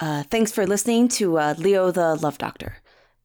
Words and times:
Uh, 0.00 0.22
thanks 0.24 0.50
for 0.50 0.66
listening 0.66 1.08
to 1.08 1.38
uh, 1.38 1.54
Leo 1.58 1.90
the 1.90 2.14
Love 2.14 2.38
Doctor. 2.38 2.76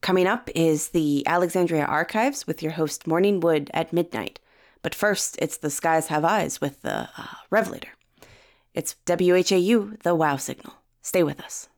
Coming 0.02 0.28
up 0.28 0.50
is 0.54 0.90
the 0.90 1.26
Alexandria 1.26 1.86
Archives 1.86 2.46
with 2.46 2.62
your 2.62 2.74
host 2.74 3.08
Morning 3.08 3.40
Wood 3.40 3.72
at 3.74 3.94
midnight. 3.94 4.40
But 4.82 4.94
first, 4.94 5.38
it's 5.40 5.58
the 5.58 5.70
Skies 5.70 6.08
Have 6.08 6.26
Eyes 6.26 6.60
with 6.60 6.82
the 6.82 7.10
uh, 7.18 7.28
Revelator. 7.50 7.94
It's 8.74 8.96
WHAU, 9.08 10.04
the 10.04 10.16
Wow 10.16 10.36
Signal. 10.36 10.74
Stay 11.02 11.24
with 11.24 11.40
us. 11.40 11.70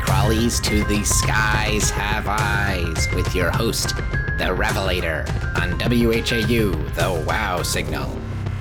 Crawlies, 0.00 0.62
to 0.62 0.84
the 0.84 1.04
Skies 1.04 1.90
Have 1.90 2.26
Eyes 2.28 3.08
with 3.14 3.34
your 3.34 3.50
host, 3.50 3.94
the 4.38 4.52
Revelator, 4.52 5.24
on 5.56 5.78
WHAU, 5.78 6.72
the 6.94 7.24
Wow 7.26 7.62
Signal. 7.62 8.10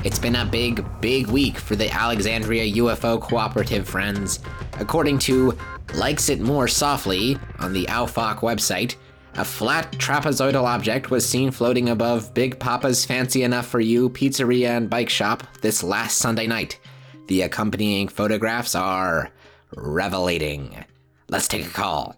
It's 0.03 0.19
been 0.19 0.35
a 0.35 0.45
big, 0.45 0.85
big 1.01 1.27
week 1.27 1.57
for 1.57 1.75
the 1.75 1.91
Alexandria 1.91 2.75
UFO 2.75 3.19
Cooperative 3.19 3.87
friends. 3.87 4.39
According 4.79 5.19
to 5.19 5.57
Likes 5.93 6.29
It 6.29 6.39
More 6.39 6.67
Softly 6.67 7.37
on 7.59 7.73
the 7.73 7.85
AUFOC 7.85 8.39
website, 8.39 8.95
a 9.35 9.45
flat 9.45 9.91
trapezoidal 9.93 10.63
object 10.63 11.11
was 11.11 11.27
seen 11.27 11.51
floating 11.51 11.89
above 11.89 12.33
Big 12.33 12.59
Papa's 12.59 13.05
Fancy 13.05 13.43
Enough 13.43 13.67
for 13.67 13.79
You 13.79 14.09
pizzeria 14.09 14.77
and 14.77 14.89
bike 14.89 15.09
shop 15.09 15.43
this 15.61 15.83
last 15.83 16.17
Sunday 16.17 16.47
night. 16.47 16.79
The 17.27 17.43
accompanying 17.43 18.07
photographs 18.07 18.75
are 18.75 19.31
revelating. 19.75 20.83
Let's 21.31 21.47
take 21.47 21.67
a 21.67 21.69
call. 21.69 22.15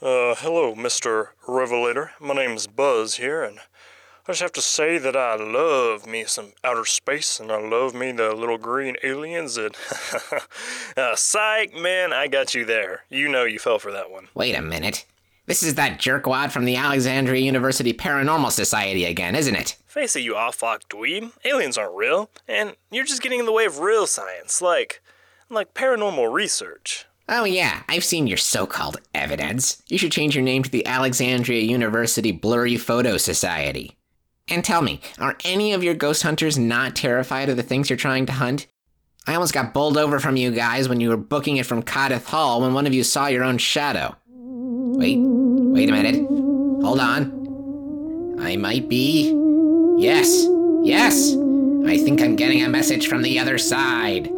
Uh, 0.00 0.34
hello, 0.34 0.74
Mr. 0.74 1.28
Revelator. 1.46 2.12
My 2.18 2.32
name's 2.32 2.66
Buzz 2.66 3.16
here, 3.16 3.42
and 3.44 3.58
I 4.26 4.32
just 4.32 4.40
have 4.40 4.52
to 4.52 4.62
say 4.62 4.96
that 4.96 5.14
I 5.14 5.34
love 5.36 6.06
me 6.06 6.24
some 6.24 6.54
outer 6.64 6.86
space, 6.86 7.38
and 7.38 7.52
I 7.52 7.60
love 7.60 7.94
me 7.94 8.10
the 8.10 8.34
little 8.34 8.56
green 8.56 8.96
aliens. 9.04 9.58
And 9.58 9.76
uh, 10.96 11.14
psych, 11.14 11.74
man, 11.74 12.14
I 12.14 12.26
got 12.26 12.54
you 12.54 12.64
there. 12.64 13.04
You 13.10 13.28
know 13.28 13.44
you 13.44 13.58
fell 13.58 13.78
for 13.78 13.92
that 13.92 14.10
one. 14.10 14.28
Wait 14.34 14.54
a 14.54 14.62
minute. 14.62 15.04
This 15.44 15.62
is 15.62 15.74
that 15.74 16.00
jerkwad 16.00 16.52
from 16.52 16.64
the 16.64 16.76
Alexandria 16.76 17.42
University 17.42 17.92
Paranormal 17.92 18.50
Society 18.50 19.04
again, 19.04 19.34
isn't 19.34 19.56
it? 19.56 19.76
Face 19.86 20.16
it, 20.16 20.20
you 20.20 20.36
off-lock 20.36 20.88
dweeb. 20.88 21.32
Aliens 21.44 21.76
aren't 21.76 21.94
real, 21.94 22.30
and 22.48 22.76
you're 22.90 23.04
just 23.04 23.20
getting 23.20 23.40
in 23.40 23.46
the 23.46 23.52
way 23.52 23.66
of 23.66 23.80
real 23.80 24.06
science, 24.06 24.62
like, 24.62 25.02
like 25.50 25.74
paranormal 25.74 26.32
research. 26.32 27.04
Oh, 27.28 27.44
yeah, 27.44 27.82
I've 27.88 28.04
seen 28.04 28.26
your 28.26 28.36
so 28.36 28.66
called 28.66 29.00
evidence. 29.14 29.82
You 29.88 29.96
should 29.96 30.12
change 30.12 30.34
your 30.34 30.44
name 30.44 30.62
to 30.64 30.70
the 30.70 30.86
Alexandria 30.86 31.62
University 31.62 32.32
Blurry 32.32 32.76
Photo 32.76 33.16
Society. 33.16 33.96
And 34.48 34.64
tell 34.64 34.82
me, 34.82 35.00
are 35.18 35.36
any 35.44 35.72
of 35.72 35.84
your 35.84 35.94
ghost 35.94 36.24
hunters 36.24 36.58
not 36.58 36.96
terrified 36.96 37.48
of 37.48 37.56
the 37.56 37.62
things 37.62 37.88
you're 37.88 37.96
trying 37.96 38.26
to 38.26 38.32
hunt? 38.32 38.66
I 39.26 39.34
almost 39.34 39.54
got 39.54 39.72
bowled 39.72 39.96
over 39.96 40.18
from 40.18 40.36
you 40.36 40.50
guys 40.50 40.88
when 40.88 41.00
you 41.00 41.08
were 41.10 41.16
booking 41.16 41.56
it 41.58 41.66
from 41.66 41.82
Cardiff 41.82 42.26
Hall 42.26 42.60
when 42.60 42.74
one 42.74 42.86
of 42.86 42.92
you 42.92 43.04
saw 43.04 43.28
your 43.28 43.44
own 43.44 43.56
shadow. 43.56 44.16
Wait, 44.26 45.16
wait 45.18 45.88
a 45.88 45.92
minute. 45.92 46.26
Hold 46.84 46.98
on. 46.98 48.40
I 48.40 48.56
might 48.56 48.88
be. 48.88 49.32
Yes, 49.96 50.44
yes! 50.82 51.34
I 51.86 51.96
think 51.96 52.20
I'm 52.20 52.34
getting 52.34 52.62
a 52.62 52.68
message 52.68 53.06
from 53.06 53.22
the 53.22 53.38
other 53.38 53.58
side. 53.58 54.28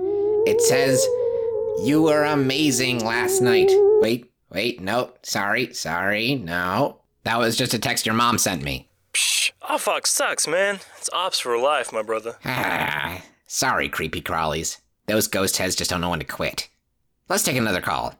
It 0.46 0.60
says, 0.60 1.04
You 1.82 2.02
were 2.02 2.24
amazing 2.24 3.04
last 3.04 3.40
night. 3.40 3.70
Wait, 4.00 4.30
wait, 4.50 4.80
no, 4.80 5.12
sorry, 5.22 5.74
sorry, 5.74 6.34
no. 6.34 7.00
That 7.24 7.38
was 7.38 7.56
just 7.56 7.74
a 7.74 7.78
text 7.78 8.06
your 8.06 8.14
mom 8.14 8.38
sent 8.38 8.62
me. 8.62 8.88
Psh, 9.12 9.50
off-lock 9.62 10.06
sucks, 10.06 10.46
man. 10.46 10.80
It's 10.98 11.10
ops 11.12 11.40
for 11.40 11.58
life, 11.58 11.92
my 11.92 12.02
brother. 12.02 12.36
Ah, 12.44 13.22
sorry, 13.46 13.88
creepy 13.88 14.22
crawlies. 14.22 14.78
Those 15.06 15.26
ghost 15.26 15.56
heads 15.58 15.74
just 15.76 15.90
don't 15.90 16.00
know 16.00 16.10
when 16.10 16.20
to 16.20 16.24
quit. 16.24 16.68
Let's 17.28 17.42
take 17.42 17.56
another 17.56 17.80
call. 17.80 18.14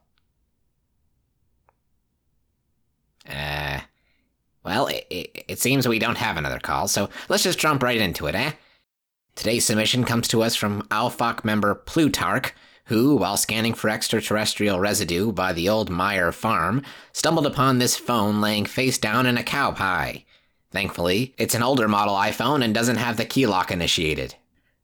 Uh, 3.28 3.80
well, 4.64 4.86
it, 4.88 5.06
it, 5.08 5.44
it 5.48 5.58
seems 5.58 5.86
we 5.86 5.98
don't 5.98 6.18
have 6.18 6.36
another 6.36 6.58
call, 6.58 6.88
so 6.88 7.08
let's 7.28 7.42
just 7.42 7.58
jump 7.58 7.82
right 7.82 8.00
into 8.00 8.26
it, 8.26 8.34
eh? 8.34 8.52
Today's 9.34 9.64
submission 9.64 10.04
comes 10.04 10.28
to 10.28 10.42
us 10.42 10.54
from 10.54 10.82
AUFOC 10.88 11.44
member 11.44 11.74
Plutarch, 11.74 12.52
who, 12.86 13.16
while 13.16 13.36
scanning 13.36 13.74
for 13.74 13.88
extraterrestrial 13.88 14.78
residue 14.78 15.32
by 15.32 15.52
the 15.52 15.68
old 15.68 15.90
Meyer 15.90 16.32
farm, 16.32 16.82
stumbled 17.12 17.46
upon 17.46 17.78
this 17.78 17.96
phone 17.96 18.40
laying 18.40 18.66
face 18.66 18.98
down 18.98 19.26
in 19.26 19.38
a 19.38 19.42
cow 19.42 19.70
pie. 19.72 20.24
Thankfully, 20.70 21.34
it's 21.38 21.54
an 21.54 21.62
older 21.62 21.88
model 21.88 22.14
iPhone 22.14 22.62
and 22.64 22.74
doesn't 22.74 22.96
have 22.96 23.16
the 23.16 23.24
key 23.24 23.46
lock 23.46 23.70
initiated. 23.70 24.34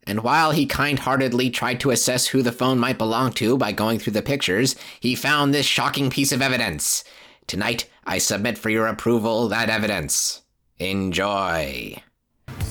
And 0.04 0.22
while 0.22 0.52
he 0.52 0.66
kind 0.66 0.98
heartedly 0.98 1.50
tried 1.50 1.80
to 1.80 1.90
assess 1.90 2.28
who 2.28 2.42
the 2.42 2.52
phone 2.52 2.78
might 2.78 2.96
belong 2.96 3.32
to 3.34 3.58
by 3.58 3.72
going 3.72 3.98
through 3.98 4.14
the 4.14 4.22
pictures, 4.22 4.76
he 4.98 5.14
found 5.14 5.52
this 5.52 5.66
shocking 5.66 6.10
piece 6.10 6.32
of 6.32 6.40
evidence. 6.40 7.04
Tonight, 7.46 7.88
I 8.04 8.18
submit 8.18 8.56
for 8.56 8.70
your 8.70 8.86
approval 8.86 9.48
that 9.48 9.68
evidence. 9.68 10.42
Enjoy. 10.78 12.00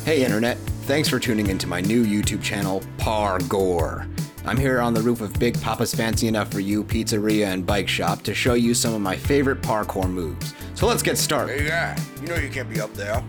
Hey 0.05 0.25
Internet, 0.25 0.57
thanks 0.87 1.07
for 1.07 1.19
tuning 1.19 1.47
into 1.47 1.67
my 1.67 1.81
new 1.81 2.03
YouTube 2.03 2.41
channel, 2.41 2.81
Par 2.97 3.39
Gore. 3.47 4.07
I'm 4.49 4.57
here 4.57 4.81
on 4.81 4.95
the 4.95 5.01
roof 5.01 5.21
of 5.21 5.31
Big 5.37 5.61
Papa's 5.61 5.93
Fancy 5.93 6.27
Enough 6.27 6.51
for 6.51 6.59
You 6.59 6.83
pizzeria 6.83 7.45
and 7.45 7.63
bike 7.63 7.87
shop 7.87 8.23
to 8.23 8.33
show 8.33 8.55
you 8.55 8.73
some 8.73 8.95
of 8.95 8.99
my 8.99 9.15
favorite 9.15 9.61
parkour 9.61 10.09
moves. 10.09 10.55
So 10.73 10.87
let's 10.87 11.03
get 11.03 11.19
started. 11.19 11.61
Hey 11.61 11.67
guy, 11.67 11.95
you 12.19 12.27
know 12.27 12.35
you 12.35 12.49
can't 12.49 12.67
be 12.67 12.81
up 12.81 12.91
there. 12.95 13.23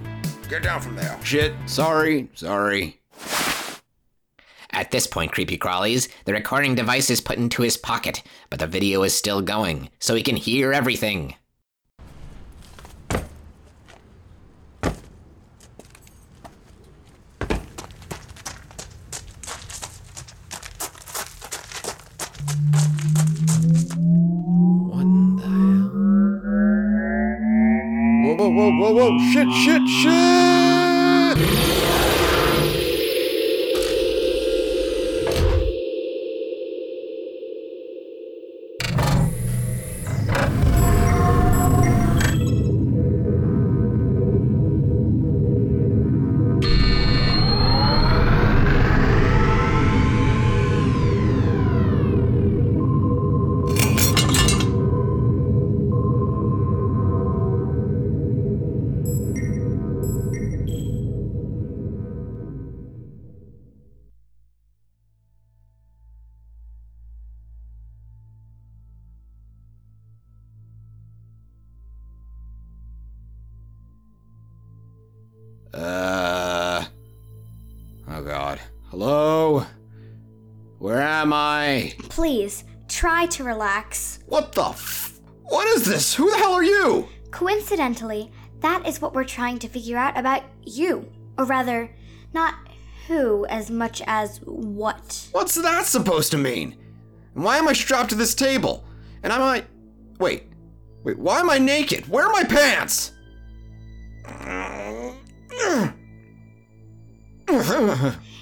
Get 0.48 0.62
down 0.62 0.81
from 0.81 0.97
there. 0.97 1.19
Shit, 1.22 1.53
sorry, 1.66 2.31
sorry. 2.32 3.03
At 4.70 4.92
this 4.92 5.06
point, 5.06 5.32
creepy 5.32 5.58
crawlies, 5.58 6.08
the 6.25 6.32
recording 6.32 6.75
device 6.75 7.10
is 7.10 7.20
put 7.20 7.37
into 7.37 7.60
his 7.60 7.76
pocket, 7.76 8.22
but 8.48 8.58
the 8.58 8.66
video 8.66 9.02
is 9.02 9.14
still 9.14 9.42
going, 9.42 9.91
so 9.98 10.14
he 10.14 10.22
can 10.22 10.37
hear 10.37 10.72
everything. 10.72 11.34
Whoa, 28.53 28.69
whoa, 28.69 28.91
whoa, 28.91 29.11
whoa, 29.11 29.19
shit, 29.33 29.49
shit, 29.53 29.88
shit! 29.88 31.79
Uh. 75.72 76.84
Oh 78.08 78.22
god. 78.22 78.60
Hello? 78.90 79.64
Where 80.78 81.00
am 81.00 81.32
I? 81.32 81.94
Please, 82.08 82.64
try 82.88 83.26
to 83.26 83.44
relax. 83.44 84.20
What 84.26 84.52
the 84.52 84.64
f? 84.64 85.20
What 85.42 85.66
is 85.68 85.84
this? 85.84 86.14
Who 86.14 86.30
the 86.30 86.38
hell 86.38 86.54
are 86.54 86.64
you? 86.64 87.08
Coincidentally, 87.30 88.32
that 88.60 88.86
is 88.86 89.00
what 89.00 89.14
we're 89.14 89.24
trying 89.24 89.58
to 89.60 89.68
figure 89.68 89.96
out 89.96 90.18
about 90.18 90.42
you. 90.62 91.10
Or 91.38 91.44
rather, 91.44 91.94
not 92.32 92.54
who 93.06 93.46
as 93.46 93.70
much 93.70 94.02
as 94.06 94.38
what. 94.44 95.28
What's 95.32 95.54
that 95.56 95.86
supposed 95.86 96.30
to 96.32 96.38
mean? 96.38 96.76
And 97.34 97.44
why 97.44 97.58
am 97.58 97.68
I 97.68 97.72
strapped 97.72 98.10
to 98.10 98.16
this 98.16 98.34
table? 98.34 98.84
And 99.22 99.32
am 99.32 99.42
I. 99.42 99.64
Wait. 100.18 100.44
Wait, 101.02 101.18
why 101.18 101.40
am 101.40 101.50
I 101.50 101.58
naked? 101.58 102.08
Where 102.08 102.26
are 102.26 102.32
my 102.32 102.44
pants? 102.44 103.12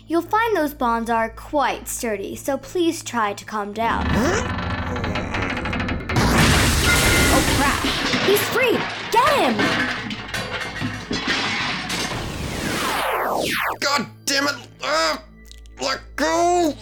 You'll 0.06 0.20
find 0.20 0.54
those 0.54 0.74
bonds 0.74 1.08
are 1.08 1.30
quite 1.30 1.88
sturdy, 1.88 2.36
so 2.36 2.58
please 2.58 3.02
try 3.02 3.32
to 3.32 3.44
calm 3.44 3.72
down. 3.72 4.06
oh 7.30 7.42
crap! 7.56 7.84
He's 8.26 8.42
free! 8.48 8.78
Get 9.10 9.28
him! 9.38 9.56
God 13.80 14.06
damn 14.26 14.48
it! 14.48 14.54
Ah, 14.82 15.22
let 15.80 16.00
go! 16.16 16.74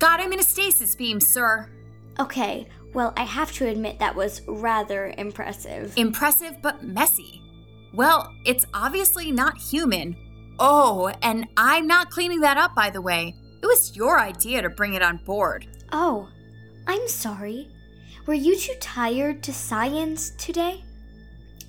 Got 0.00 0.20
him 0.20 0.32
in 0.32 0.40
a 0.40 0.44
stasis 0.44 0.96
beam, 0.96 1.20
sir. 1.20 1.68
Okay, 2.18 2.66
well, 2.94 3.12
I 3.16 3.22
have 3.22 3.52
to 3.52 3.68
admit 3.68 4.00
that 4.00 4.16
was 4.16 4.42
rather 4.48 5.14
impressive. 5.18 5.96
Impressive 5.96 6.56
but 6.62 6.82
messy. 6.82 7.40
Well, 7.94 8.28
it's 8.44 8.66
obviously 8.74 9.30
not 9.30 9.56
human. 9.58 10.16
Oh, 10.64 11.12
and 11.22 11.48
I'm 11.56 11.88
not 11.88 12.10
cleaning 12.10 12.38
that 12.42 12.56
up, 12.56 12.72
by 12.72 12.88
the 12.88 13.02
way. 13.02 13.34
It 13.60 13.66
was 13.66 13.96
your 13.96 14.20
idea 14.20 14.62
to 14.62 14.70
bring 14.70 14.94
it 14.94 15.02
on 15.02 15.16
board. 15.16 15.66
Oh, 15.90 16.28
I'm 16.86 17.08
sorry. 17.08 17.68
Were 18.26 18.34
you 18.34 18.56
too 18.56 18.74
tired 18.78 19.42
to 19.42 19.52
science 19.52 20.30
today? 20.38 20.84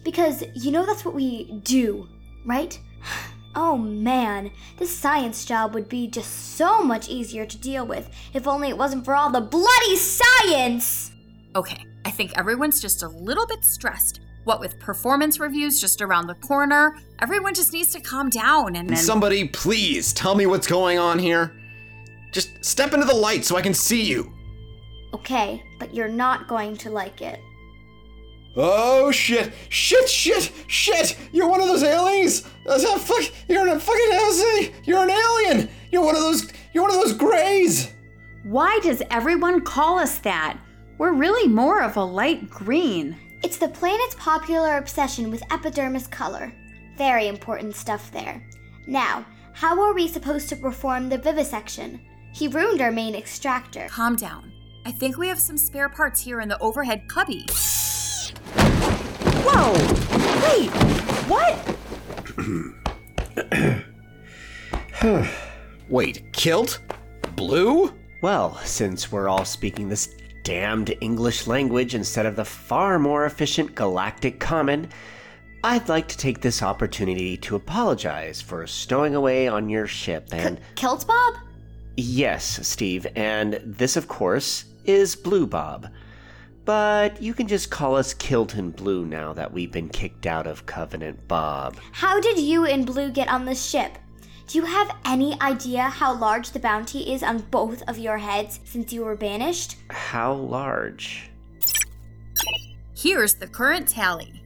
Because 0.03 0.43
you 0.53 0.69
know 0.69 0.85
that's 0.85 1.03
what 1.03 1.15
we 1.15 1.59
do, 1.63 2.07
right? 2.45 2.79
Oh 3.55 3.77
man, 3.77 4.49
this 4.79 4.97
science 4.97 5.45
job 5.45 5.75
would 5.75 5.87
be 5.87 6.07
just 6.07 6.55
so 6.57 6.81
much 6.81 7.07
easier 7.07 7.45
to 7.45 7.57
deal 7.59 7.85
with 7.85 8.09
if 8.33 8.47
only 8.47 8.69
it 8.69 8.77
wasn't 8.79 9.05
for 9.05 9.13
all 9.13 9.29
the 9.29 9.41
bloody 9.41 9.95
science! 9.95 11.11
Okay, 11.55 11.85
I 12.03 12.09
think 12.09 12.35
everyone's 12.35 12.81
just 12.81 13.03
a 13.03 13.07
little 13.07 13.45
bit 13.45 13.63
stressed. 13.63 14.21
What 14.43 14.59
with 14.59 14.79
performance 14.79 15.39
reviews 15.39 15.79
just 15.79 16.01
around 16.01 16.27
the 16.27 16.35
corner, 16.35 16.97
everyone 17.19 17.53
just 17.53 17.71
needs 17.71 17.93
to 17.93 18.01
calm 18.01 18.29
down 18.29 18.75
and 18.75 18.89
then. 18.89 18.97
Somebody, 18.97 19.47
please 19.47 20.11
tell 20.11 20.35
me 20.35 20.45
what's 20.45 20.67
going 20.67 20.99
on 20.99 21.17
here. 21.17 21.55
Just 22.33 22.63
step 22.63 22.93
into 22.93 23.05
the 23.05 23.13
light 23.13 23.45
so 23.45 23.55
I 23.55 23.61
can 23.61 23.73
see 23.73 24.01
you. 24.01 24.33
Okay, 25.13 25.63
but 25.79 25.93
you're 25.93 26.07
not 26.07 26.47
going 26.47 26.75
to 26.77 26.89
like 26.89 27.21
it. 27.21 27.39
Oh 28.55 29.11
shit! 29.11 29.51
Shit! 29.69 30.07
Shit! 30.09 30.51
Shit! 30.67 31.17
You're 31.31 31.49
one 31.49 31.61
of 31.61 31.67
those 31.67 31.83
aliens! 31.83 32.43
That's 32.65 32.83
a 32.83 32.99
fuck! 32.99 33.23
You're 33.47 33.67
a 33.67 33.79
fucking 33.79 34.11
alien! 34.11 34.65
Eh? 34.65 34.69
You're 34.83 35.03
an 35.03 35.09
alien! 35.09 35.69
You're 35.91 36.03
one 36.03 36.15
of 36.15 36.21
those! 36.21 36.51
You're 36.73 36.83
one 36.83 36.93
of 36.93 37.01
those 37.01 37.13
grays! 37.13 37.91
Why 38.43 38.79
does 38.83 39.01
everyone 39.09 39.61
call 39.61 39.97
us 39.97 40.19
that? 40.19 40.59
We're 40.97 41.13
really 41.13 41.47
more 41.47 41.81
of 41.81 41.97
a 41.97 42.03
light 42.03 42.49
green. 42.49 43.17
It's 43.43 43.57
the 43.57 43.67
planet's 43.67 44.15
popular 44.15 44.77
obsession 44.77 45.29
with 45.29 45.43
epidermis 45.51 46.07
color. 46.07 46.53
Very 46.97 47.27
important 47.27 47.75
stuff 47.75 48.09
there. 48.11 48.41
Now, 48.87 49.25
how 49.51 49.81
are 49.81 49.93
we 49.93 50.07
supposed 50.07 50.47
to 50.49 50.55
perform 50.55 51.09
the 51.09 51.17
vivisection? 51.17 51.99
He 52.33 52.47
ruined 52.47 52.79
our 52.79 52.91
main 52.91 53.15
extractor. 53.15 53.87
Calm 53.89 54.15
down. 54.15 54.53
I 54.85 54.93
think 54.93 55.17
we 55.17 55.27
have 55.27 55.41
some 55.41 55.57
spare 55.57 55.89
parts 55.89 56.21
here 56.21 56.39
in 56.39 56.47
the 56.47 56.57
overhead 56.59 57.09
cubby. 57.09 57.45
Whoa! 59.45 59.73
Wait! 60.47 60.69
What? 61.27 61.59
Wait, 65.89 66.31
kilt? 66.31 66.79
Blue? 67.35 67.91
Well, 68.21 68.55
since 68.63 69.11
we're 69.11 69.27
all 69.27 69.43
speaking 69.43 69.89
this 69.89 70.15
damned 70.43 70.93
English 71.01 71.47
language 71.47 71.95
instead 71.95 72.25
of 72.25 72.35
the 72.35 72.45
far 72.45 72.99
more 72.99 73.25
efficient 73.25 73.73
galactic 73.73 74.39
common, 74.39 74.89
I'd 75.63 75.87
like 75.87 76.07
to 76.09 76.17
take 76.17 76.41
this 76.41 76.61
opportunity 76.61 77.37
to 77.37 77.55
apologize 77.55 78.41
for 78.41 78.67
stowing 78.67 79.15
away 79.15 79.47
on 79.47 79.69
your 79.69 79.87
ship 79.87 80.27
and. 80.31 80.59
Kilt 80.75 81.07
Bob? 81.07 81.35
Yes, 81.95 82.59
Steve, 82.67 83.07
and 83.15 83.59
this, 83.63 83.95
of 83.95 84.07
course, 84.07 84.65
is 84.85 85.15
Blue 85.15 85.47
Bob. 85.47 85.87
But 86.65 87.21
you 87.21 87.33
can 87.33 87.47
just 87.47 87.69
call 87.69 87.95
us 87.95 88.13
Kilt 88.13 88.55
and 88.55 88.75
Blue 88.75 89.05
now 89.05 89.33
that 89.33 89.51
we've 89.51 89.71
been 89.71 89.89
kicked 89.89 90.25
out 90.25 90.47
of 90.47 90.65
Covenant 90.65 91.27
Bob. 91.27 91.77
How 91.91 92.19
did 92.19 92.39
you 92.39 92.65
and 92.65 92.85
Blue 92.85 93.11
get 93.11 93.27
on 93.27 93.45
this 93.45 93.65
ship? 93.65 93.97
Do 94.47 94.57
you 94.57 94.65
have 94.65 94.95
any 95.05 95.39
idea 95.41 95.83
how 95.83 96.13
large 96.13 96.51
the 96.51 96.59
bounty 96.59 97.13
is 97.13 97.23
on 97.23 97.39
both 97.49 97.81
of 97.87 97.97
your 97.97 98.17
heads 98.17 98.59
since 98.65 98.91
you 98.91 99.03
were 99.03 99.15
banished? 99.15 99.77
How 99.89 100.33
large? 100.33 101.29
Here's 102.95 103.35
the 103.35 103.47
current 103.47 103.87
tally. 103.87 104.41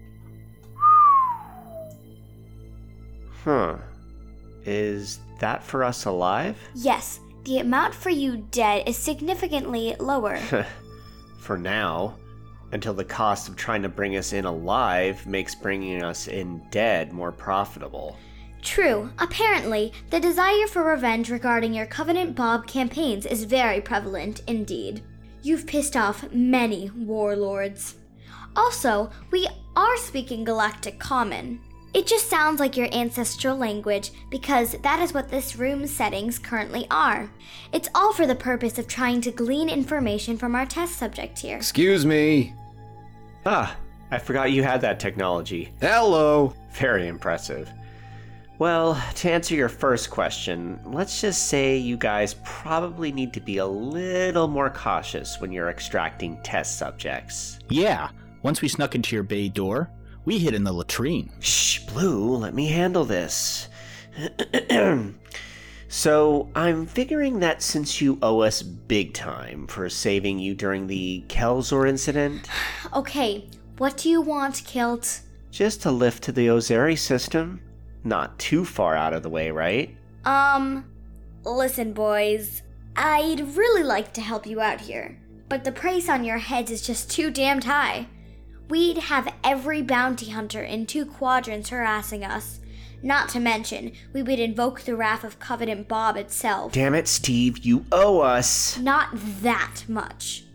Huh. 3.43 3.77
Is 4.65 5.19
that 5.39 5.63
for 5.63 5.83
us 5.83 6.05
alive? 6.05 6.57
Yes, 6.75 7.19
the 7.45 7.59
amount 7.59 7.93
for 7.93 8.09
you 8.09 8.45
dead 8.51 8.87
is 8.87 8.97
significantly 8.97 9.95
lower. 9.99 10.37
for 11.39 11.57
now. 11.57 12.15
Until 12.73 12.93
the 12.93 13.05
cost 13.05 13.47
of 13.47 13.55
trying 13.55 13.81
to 13.83 13.89
bring 13.89 14.17
us 14.17 14.33
in 14.33 14.43
alive 14.43 15.25
makes 15.25 15.55
bringing 15.55 16.03
us 16.03 16.27
in 16.27 16.61
dead 16.69 17.13
more 17.13 17.31
profitable. 17.31 18.17
True. 18.61 19.09
Apparently, 19.19 19.93
the 20.09 20.19
desire 20.19 20.67
for 20.67 20.83
revenge 20.83 21.29
regarding 21.29 21.73
your 21.73 21.85
Covenant 21.85 22.35
Bob 22.35 22.67
campaigns 22.67 23.25
is 23.25 23.43
very 23.43 23.79
prevalent 23.81 24.41
indeed. 24.47 25.03
You've 25.41 25.67
pissed 25.67 25.95
off 25.95 26.31
many 26.31 26.89
warlords. 26.95 27.95
Also, 28.55 29.11
we 29.31 29.47
are 29.75 29.97
speaking 29.97 30.43
Galactic 30.43 30.99
Common. 30.99 31.59
It 31.93 32.05
just 32.05 32.27
sounds 32.29 32.59
like 32.59 32.75
your 32.75 32.93
ancestral 32.93 33.55
language 33.55 34.11
because 34.29 34.75
that 34.83 34.99
is 34.99 35.13
what 35.13 35.29
this 35.29 35.55
room's 35.55 35.91
settings 35.91 36.37
currently 36.37 36.85
are. 36.91 37.31
It's 37.71 37.89
all 37.95 38.13
for 38.13 38.27
the 38.27 38.35
purpose 38.35 38.77
of 38.77 38.87
trying 38.87 39.21
to 39.21 39.31
glean 39.31 39.69
information 39.69 40.37
from 40.37 40.53
our 40.53 40.65
test 40.65 40.97
subject 40.97 41.39
here. 41.39 41.57
Excuse 41.57 42.05
me. 42.05 42.53
Ah, 43.45 43.75
I 44.11 44.19
forgot 44.19 44.51
you 44.51 44.63
had 44.63 44.81
that 44.81 44.99
technology. 44.99 45.73
Hello. 45.79 46.53
Very 46.73 47.07
impressive. 47.07 47.71
Well, 48.59 48.99
to 49.15 49.31
answer 49.31 49.53
your 49.53 49.69
first 49.69 50.09
question, 50.09 50.79
let's 50.83 51.21
just 51.21 51.47
say 51.47 51.77
you 51.77 51.95
guys 51.95 52.35
probably 52.43 53.11
need 53.11 53.31
to 53.33 53.39
be 53.39 53.57
a 53.59 53.65
little 53.65 54.47
more 54.47 54.71
cautious 54.71 55.39
when 55.39 55.51
you're 55.51 55.69
extracting 55.69 56.41
test 56.41 56.79
subjects. 56.79 57.59
Yeah, 57.69 58.09
once 58.41 58.63
we 58.63 58.67
snuck 58.67 58.95
into 58.95 59.15
your 59.15 59.23
bay 59.23 59.47
door, 59.47 59.91
we 60.25 60.39
hid 60.39 60.55
in 60.55 60.63
the 60.63 60.73
latrine. 60.73 61.31
Shh, 61.39 61.81
Blue, 61.81 62.35
let 62.35 62.55
me 62.55 62.67
handle 62.67 63.05
this. 63.05 63.69
so, 65.87 66.49
I'm 66.55 66.87
figuring 66.87 67.39
that 67.41 67.61
since 67.61 68.01
you 68.01 68.17
owe 68.23 68.39
us 68.39 68.63
big 68.63 69.13
time 69.13 69.67
for 69.67 69.87
saving 69.87 70.39
you 70.39 70.55
during 70.55 70.87
the 70.87 71.23
Kelzor 71.27 71.87
incident, 71.87 72.47
Okay, 72.95 73.47
what 73.77 73.97
do 73.97 74.09
you 74.09 74.21
want, 74.21 74.63
Kilt? 74.65 75.21
just 75.51 75.85
a 75.85 75.91
lift 75.91 76.23
to 76.23 76.31
the 76.31 76.47
Ozeri 76.47 76.97
system. 76.97 77.61
Not 78.07 78.39
too 78.39 78.63
far 78.63 78.95
out 78.95 79.13
of 79.13 79.21
the 79.21 79.29
way, 79.29 79.51
right? 79.51 79.95
Um, 80.23 80.85
listen, 81.43 81.93
boys. 81.93 82.61
I'd 82.95 83.55
really 83.55 83.83
like 83.83 84.13
to 84.13 84.21
help 84.21 84.47
you 84.47 84.61
out 84.61 84.81
here, 84.81 85.19
but 85.49 85.63
the 85.63 85.71
price 85.71 86.09
on 86.09 86.23
your 86.23 86.37
heads 86.37 86.71
is 86.71 86.81
just 86.81 87.11
too 87.11 87.29
damned 87.29 87.65
high. 87.65 88.07
We'd 88.69 88.97
have 88.97 89.33
every 89.43 89.81
bounty 89.81 90.31
hunter 90.31 90.63
in 90.63 90.85
two 90.85 91.05
quadrants 91.05 91.69
harassing 91.69 92.23
us. 92.23 92.59
Not 93.03 93.29
to 93.29 93.39
mention, 93.39 93.91
we 94.13 94.23
would 94.23 94.39
invoke 94.39 94.81
the 94.81 94.95
wrath 94.95 95.23
of 95.23 95.39
Covenant 95.39 95.87
Bob 95.87 96.17
itself. 96.17 96.71
Damn 96.71 96.95
it, 96.95 97.07
Steve, 97.07 97.59
you 97.59 97.85
owe 97.91 98.19
us. 98.21 98.77
Not 98.79 99.09
that 99.41 99.83
much. 99.87 100.45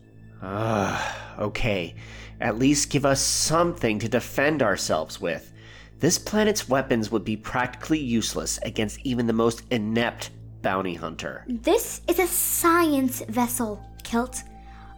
Ugh, 0.42 1.14
okay. 1.38 1.94
At 2.40 2.59
least 2.59 2.90
give 2.90 3.06
us 3.06 3.21
something 3.21 4.00
to 4.00 4.09
defend 4.09 4.62
ourselves 4.62 5.21
with. 5.21 5.52
This 6.02 6.18
planet's 6.18 6.68
weapons 6.68 7.12
would 7.12 7.25
be 7.25 7.37
practically 7.37 8.00
useless 8.00 8.59
against 8.64 8.99
even 9.04 9.28
the 9.28 9.32
most 9.32 9.62
inept 9.71 10.30
bounty 10.61 10.94
hunter. 10.94 11.44
This 11.47 12.00
is 12.09 12.18
a 12.18 12.26
science 12.26 13.23
vessel, 13.28 13.80
Kilt. 14.02 14.42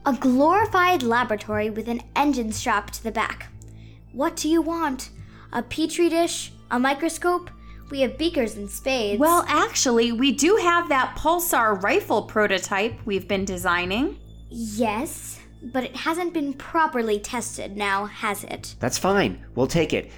A 0.06 0.14
glorified 0.14 1.02
laboratory 1.02 1.68
with 1.68 1.88
an 1.88 2.00
engine 2.16 2.52
strapped 2.52 2.94
to 2.94 3.02
the 3.02 3.12
back. 3.12 3.52
What 4.12 4.34
do 4.34 4.48
you 4.48 4.62
want? 4.62 5.10
A 5.52 5.62
petri 5.62 6.08
dish? 6.08 6.52
A 6.70 6.78
microscope? 6.78 7.50
We 7.90 8.00
have 8.00 8.16
beakers 8.16 8.56
and 8.56 8.70
spades. 8.70 9.20
Well, 9.20 9.44
actually, 9.46 10.10
we 10.10 10.32
do 10.32 10.56
have 10.56 10.88
that 10.88 11.18
pulsar 11.18 11.82
rifle 11.82 12.22
prototype 12.22 12.98
we've 13.04 13.28
been 13.28 13.44
designing. 13.44 14.18
yes, 14.48 15.38
but 15.72 15.84
it 15.84 15.96
hasn't 15.96 16.34
been 16.34 16.52
properly 16.52 17.18
tested 17.18 17.76
now, 17.76 18.04
has 18.06 18.44
it? 18.44 18.74
That's 18.80 18.98
fine. 18.98 19.44
We'll 19.54 19.66
take 19.66 19.92
it. 19.92 20.10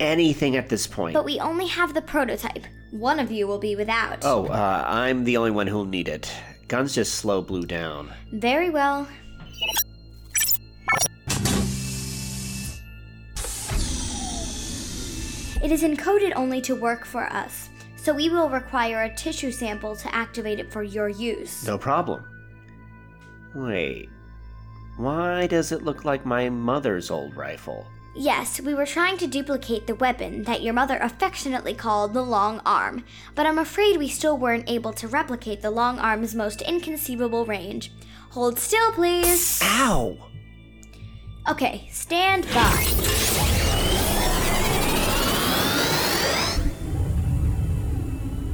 Anything 0.00 0.56
at 0.56 0.68
this 0.68 0.86
point. 0.86 1.14
But 1.14 1.24
we 1.24 1.38
only 1.38 1.66
have 1.66 1.94
the 1.94 2.02
prototype. 2.02 2.64
One 2.90 3.18
of 3.20 3.30
you 3.30 3.46
will 3.46 3.58
be 3.58 3.76
without. 3.76 4.18
oh, 4.22 4.46
uh, 4.46 4.84
I'm 4.86 5.24
the 5.24 5.36
only 5.36 5.50
one 5.50 5.66
who'll 5.66 5.84
need 5.84 6.08
it. 6.08 6.32
Guns 6.68 6.94
just 6.94 7.14
slow 7.16 7.42
Blue 7.42 7.64
down. 7.66 8.12
Very 8.32 8.70
well. 8.70 9.06
It 15.62 15.70
is 15.70 15.82
encoded 15.84 16.32
only 16.34 16.60
to 16.62 16.74
work 16.74 17.04
for 17.04 17.32
us, 17.32 17.68
so 17.96 18.12
we 18.12 18.28
will 18.28 18.48
require 18.50 19.04
a 19.04 19.14
tissue 19.14 19.52
sample 19.52 19.94
to 19.94 20.12
activate 20.14 20.58
it 20.58 20.72
for 20.72 20.82
your 20.82 21.08
use. 21.08 21.64
No 21.64 21.78
problem. 21.78 22.24
Wait. 23.54 24.08
Why 24.96 25.46
does 25.46 25.70
it 25.70 25.84
look 25.84 26.04
like 26.04 26.26
my 26.26 26.48
mother's 26.50 27.10
old 27.10 27.36
rifle? 27.36 27.86
Yes, 28.14 28.60
we 28.60 28.74
were 28.74 28.84
trying 28.84 29.16
to 29.18 29.26
duplicate 29.26 29.86
the 29.86 29.94
weapon 29.94 30.42
that 30.42 30.62
your 30.62 30.74
mother 30.74 30.98
affectionately 30.98 31.72
called 31.72 32.12
the 32.12 32.22
long 32.22 32.60
arm, 32.66 33.04
but 33.34 33.46
I'm 33.46 33.58
afraid 33.58 33.96
we 33.96 34.08
still 34.08 34.36
weren't 34.36 34.68
able 34.68 34.92
to 34.94 35.08
replicate 35.08 35.62
the 35.62 35.70
long 35.70 35.98
arm's 35.98 36.34
most 36.34 36.60
inconceivable 36.60 37.46
range. 37.46 37.90
Hold 38.32 38.58
still, 38.58 38.92
please. 38.92 39.60
Ow! 39.62 40.18
Okay, 41.48 41.88
stand 41.90 42.44
by. 42.52 42.86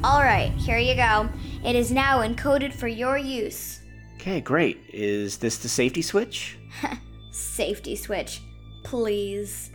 Alright, 0.05 0.53
here 0.53 0.79
you 0.79 0.95
go. 0.95 1.29
It 1.65 1.75
is 1.75 1.91
now 1.91 2.21
encoded 2.21 2.73
for 2.73 2.87
your 2.87 3.19
use. 3.19 3.81
Okay, 4.15 4.41
great. 4.41 4.79
Is 4.93 5.39
this 5.39 5.59
the 5.59 5.69
safety 5.69 6.03
switch? 6.03 6.59
Safety 7.33 7.97
switch. 7.97 8.41
Please. 8.83 9.71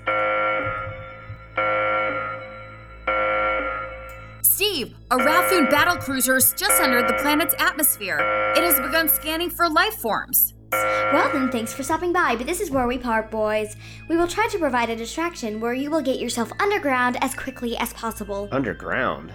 Steve, 4.42 4.96
a 5.12 5.18
Ralphoon 5.18 5.70
battle 5.70 5.98
cruiser 5.98 6.38
is 6.38 6.54
just 6.54 6.82
under 6.82 7.02
the 7.02 7.14
planet's 7.22 7.56
atmosphere. 7.60 8.18
It 8.56 8.64
has 8.64 8.80
begun 8.80 9.10
scanning 9.10 9.50
for 9.50 9.70
life 9.70 9.96
forms. 9.96 10.54
Well, 10.72 11.32
then, 11.32 11.52
thanks 11.52 11.74
for 11.74 11.84
stopping 11.84 12.14
by, 12.14 12.36
but 12.36 12.48
this 12.48 12.60
is 12.60 12.72
where 12.72 12.88
we 12.88 12.98
part, 12.98 13.30
boys. 13.30 13.76
We 14.10 14.18
will 14.18 14.28
try 14.28 14.48
to 14.48 14.58
provide 14.58 14.90
a 14.90 14.96
distraction 14.96 15.60
where 15.60 15.74
you 15.74 15.92
will 15.92 16.02
get 16.02 16.20
yourself 16.20 16.52
underground 16.60 17.18
as 17.22 17.36
quickly 17.36 17.78
as 17.78 17.94
possible. 17.94 18.48
Underground? 18.52 19.34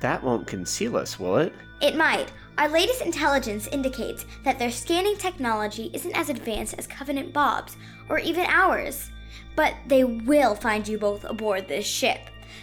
That 0.00 0.22
won't 0.22 0.46
conceal 0.46 0.96
us, 0.96 1.18
will 1.18 1.38
it? 1.38 1.52
It 1.80 1.96
might. 1.96 2.32
Our 2.56 2.68
latest 2.68 3.02
intelligence 3.02 3.66
indicates 3.68 4.26
that 4.44 4.58
their 4.58 4.70
scanning 4.70 5.16
technology 5.16 5.90
isn't 5.92 6.16
as 6.16 6.28
advanced 6.28 6.74
as 6.78 6.86
Covenant 6.86 7.32
Bob's, 7.32 7.76
or 8.08 8.18
even 8.18 8.46
ours. 8.46 9.10
But 9.56 9.74
they 9.86 10.04
will 10.04 10.54
find 10.54 10.86
you 10.86 10.98
both 10.98 11.24
aboard 11.24 11.66
this 11.66 11.86
ship. 11.86 12.18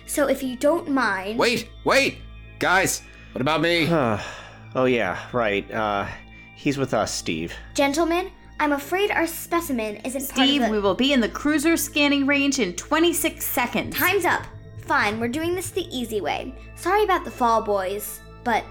So 0.05 0.27
if 0.27 0.41
you 0.41 0.55
don't 0.55 0.89
mind. 0.89 1.37
Wait, 1.37 1.69
wait! 1.83 2.19
Guys, 2.59 3.01
what 3.33 3.41
about 3.41 3.61
me? 3.61 3.87
oh, 3.89 4.85
yeah, 4.85 5.19
right. 5.33 5.69
Uh, 5.71 6.07
he's 6.55 6.77
with 6.77 6.93
us, 6.93 7.13
Steve. 7.13 7.53
Gentlemen, 7.73 8.31
I'm 8.59 8.73
afraid 8.73 9.11
our 9.11 9.27
specimen 9.27 9.97
isn't 9.97 10.29
part 10.29 10.39
of 10.39 10.45
Steve, 10.47 10.61
the. 10.61 10.69
we 10.69 10.79
will 10.79 10.95
be 10.95 11.13
in 11.13 11.19
the 11.19 11.29
cruiser 11.29 11.75
scanning 11.75 12.27
range 12.27 12.59
in 12.59 12.73
26 12.73 13.43
seconds. 13.43 13.95
Time's 13.97 14.25
up. 14.25 14.43
Fine, 14.85 15.19
we're 15.19 15.27
doing 15.27 15.55
this 15.55 15.71
the 15.71 15.87
easy 15.95 16.21
way. 16.21 16.53
Sorry 16.75 17.03
about 17.03 17.25
the 17.25 17.31
fall, 17.31 17.61
boys, 17.61 18.21
but. 18.43 18.63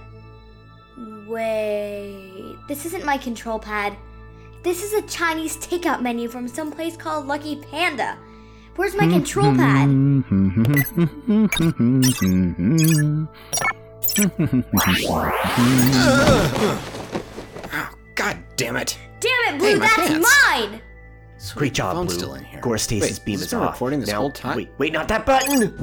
Wait. 1.30 2.56
This 2.66 2.84
isn't 2.86 3.04
my 3.04 3.16
control 3.16 3.58
pad. 3.60 3.96
This 4.64 4.82
is 4.82 4.92
a 4.92 5.02
Chinese 5.02 5.56
takeout 5.58 6.02
menu 6.02 6.28
from 6.28 6.48
some 6.48 6.72
place 6.72 6.96
called 6.96 7.26
Lucky 7.26 7.56
Panda. 7.70 8.18
Where's 8.76 8.96
my 8.96 9.06
control 9.06 9.54
pad? 9.54 9.88
oh, 17.72 17.94
God 18.14 18.38
damn 18.56 18.76
it. 18.76 18.98
Damn 19.20 19.54
it, 19.54 19.58
Blue, 19.58 19.68
Hey, 19.68 19.78
that's 19.78 19.94
pants. 19.96 20.36
mine! 20.48 20.80
Great 21.54 21.72
job, 21.74 21.96
Blue. 22.06 22.14
still 22.14 22.34
in 22.34 22.44
here. 22.44 22.60
Gore 22.60 22.76
Stasis 22.78 23.18
Wait, 23.18 23.24
beam 23.24 23.32
has 23.34 23.42
is 23.42 23.46
this 23.50 23.58
been 23.58 23.66
off. 23.66 23.74
recording 23.74 24.00
this 24.00 24.10
now, 24.10 24.20
whole 24.20 24.30
time? 24.30 24.56
Wait, 24.56 24.68
wait, 24.78 24.92
not 24.92 25.08
that 25.08 25.24
button! 25.26 25.74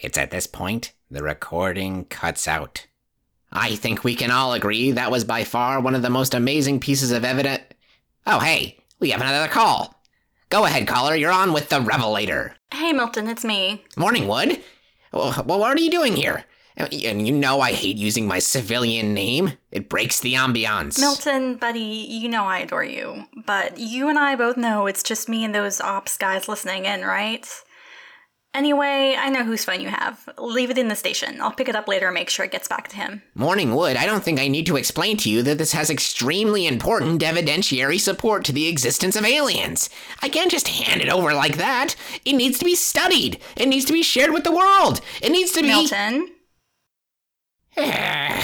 It's 0.00 0.18
at 0.18 0.30
this 0.30 0.46
point 0.46 0.92
the 1.10 1.22
recording 1.22 2.04
cuts 2.06 2.48
out. 2.48 2.86
I 3.52 3.74
think 3.76 4.02
we 4.02 4.14
can 4.14 4.30
all 4.30 4.52
agree 4.52 4.92
that 4.92 5.10
was 5.10 5.24
by 5.24 5.44
far 5.44 5.80
one 5.80 5.94
of 5.94 6.02
the 6.02 6.10
most 6.10 6.34
amazing 6.34 6.80
pieces 6.80 7.10
of 7.10 7.24
evidence. 7.24 7.64
Oh, 8.26 8.38
hey, 8.38 8.78
we 8.98 9.10
have 9.10 9.20
another 9.20 9.48
call. 9.48 10.02
Go 10.48 10.64
ahead, 10.64 10.86
caller. 10.86 11.14
You're 11.14 11.32
on 11.32 11.52
with 11.52 11.68
the 11.68 11.80
Revelator. 11.80 12.54
Hey, 12.72 12.92
Milton, 12.92 13.28
it's 13.28 13.44
me. 13.44 13.84
Morning, 13.96 14.26
Wood. 14.26 14.62
Well, 15.12 15.44
well, 15.46 15.58
what 15.58 15.76
are 15.76 15.80
you 15.80 15.90
doing 15.90 16.16
here? 16.16 16.44
Uh, 16.78 16.86
and 17.04 17.26
you 17.26 17.34
know 17.34 17.60
I 17.60 17.72
hate 17.72 17.96
using 17.96 18.26
my 18.26 18.38
civilian 18.38 19.12
name. 19.12 19.54
It 19.72 19.88
breaks 19.88 20.20
the 20.20 20.34
ambiance. 20.34 20.98
Milton, 20.98 21.56
buddy, 21.56 21.80
you 21.80 22.28
know 22.28 22.44
I 22.44 22.60
adore 22.60 22.84
you. 22.84 23.26
But 23.44 23.78
you 23.78 24.08
and 24.08 24.18
I 24.18 24.36
both 24.36 24.56
know 24.56 24.86
it's 24.86 25.02
just 25.02 25.28
me 25.28 25.44
and 25.44 25.54
those 25.54 25.80
ops 25.80 26.16
guys 26.16 26.48
listening 26.48 26.84
in, 26.84 27.02
right? 27.02 27.46
Anyway, 28.52 29.14
I 29.16 29.28
know 29.30 29.44
whose 29.44 29.64
phone 29.64 29.80
you 29.80 29.88
have. 29.88 30.28
Leave 30.36 30.70
it 30.70 30.78
in 30.78 30.88
the 30.88 30.96
station. 30.96 31.40
I'll 31.40 31.52
pick 31.52 31.68
it 31.68 31.76
up 31.76 31.86
later 31.86 32.08
and 32.08 32.14
make 32.14 32.28
sure 32.28 32.44
it 32.44 32.50
gets 32.50 32.66
back 32.66 32.88
to 32.88 32.96
him. 32.96 33.22
Morning 33.36 33.76
Wood, 33.76 33.96
I 33.96 34.06
don't 34.06 34.24
think 34.24 34.40
I 34.40 34.48
need 34.48 34.66
to 34.66 34.76
explain 34.76 35.16
to 35.18 35.30
you 35.30 35.44
that 35.44 35.58
this 35.58 35.70
has 35.70 35.88
extremely 35.88 36.66
important 36.66 37.22
evidentiary 37.22 38.00
support 38.00 38.44
to 38.46 38.52
the 38.52 38.66
existence 38.66 39.14
of 39.14 39.24
aliens. 39.24 39.88
I 40.20 40.28
can't 40.28 40.50
just 40.50 40.66
hand 40.66 41.00
it 41.00 41.08
over 41.08 41.32
like 41.32 41.58
that. 41.58 41.94
It 42.24 42.32
needs 42.32 42.58
to 42.58 42.64
be 42.64 42.74
studied. 42.74 43.38
It 43.56 43.68
needs 43.68 43.84
to 43.84 43.92
be 43.92 44.02
shared 44.02 44.32
with 44.32 44.42
the 44.42 44.50
world. 44.50 45.00
It 45.22 45.30
needs 45.30 45.52
to 45.52 45.62
be. 45.62 45.68
Milton? 45.68 46.30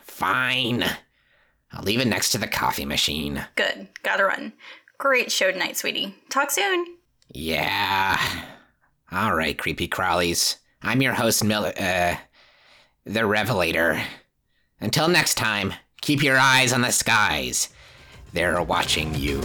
Fine. 0.00 0.84
I'll 1.70 1.82
leave 1.82 2.00
it 2.00 2.08
next 2.08 2.32
to 2.32 2.38
the 2.38 2.46
coffee 2.46 2.86
machine. 2.86 3.44
Good. 3.56 3.88
Gotta 4.02 4.24
run. 4.24 4.54
Great 4.96 5.30
show 5.30 5.52
tonight, 5.52 5.76
sweetie. 5.76 6.14
Talk 6.30 6.50
soon. 6.50 6.86
Yeah. 7.28 8.18
All 9.14 9.32
right, 9.32 9.56
creepy 9.56 9.86
crawlies. 9.86 10.56
I'm 10.82 11.00
your 11.00 11.12
host, 11.12 11.44
Mil- 11.44 11.72
uh, 11.78 12.16
the 13.06 13.24
Revelator. 13.24 14.02
Until 14.80 15.06
next 15.06 15.34
time, 15.36 15.72
keep 16.00 16.20
your 16.20 16.36
eyes 16.36 16.72
on 16.72 16.80
the 16.80 16.90
skies. 16.90 17.68
They're 18.32 18.60
watching 18.60 19.14
you. 19.14 19.40